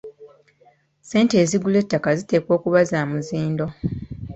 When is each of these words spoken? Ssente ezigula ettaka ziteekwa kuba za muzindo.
Ssente 1.03 1.35
ezigula 1.43 1.77
ettaka 1.83 2.09
ziteekwa 2.19 2.55
kuba 2.63 2.79
za 2.89 2.99
muzindo. 3.09 3.65